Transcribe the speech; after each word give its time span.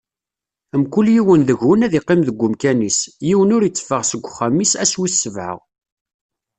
Mkul 0.81 1.07
yiwen 1.13 1.41
deg-wen 1.49 1.85
ad 1.85 1.93
iqqim 1.99 2.21
deg 2.27 2.41
umkan-is, 2.45 2.99
yiwen 3.27 3.53
ur 3.55 3.63
itteffeɣ 3.63 4.01
seg 4.05 4.21
uxxam-is 4.25 4.73
ass 4.83 4.93
wis 4.99 5.15
sebɛa. 5.23 5.53